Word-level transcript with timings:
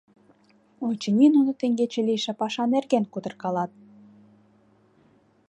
Очыни, 0.87 1.27
нуно 1.35 1.51
теҥгече 1.59 2.01
лийше 2.07 2.33
паша 2.39 2.63
нерген 2.73 3.05
кутыркалат. 3.09 3.71